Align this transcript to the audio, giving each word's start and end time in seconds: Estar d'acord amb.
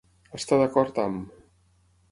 Estar 0.37 0.59
d'acord 0.61 0.99
amb. 1.05 1.39